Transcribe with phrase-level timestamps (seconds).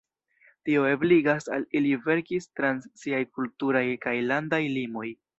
[0.67, 5.07] Tio ebligas al ili verkis trans siaj kulturaj kaj landaj limoj.